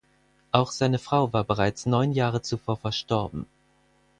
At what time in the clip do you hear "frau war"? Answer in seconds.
0.97-1.43